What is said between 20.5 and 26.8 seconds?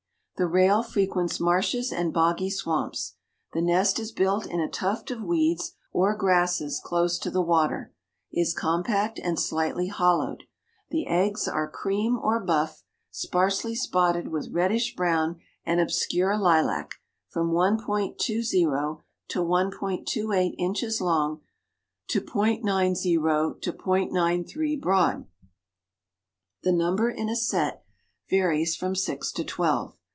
inches long to .90 to .93 broad. The